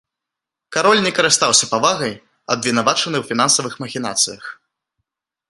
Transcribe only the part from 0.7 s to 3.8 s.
Кароль не карыстаўся павагай, абвінавачаны ў фінансавых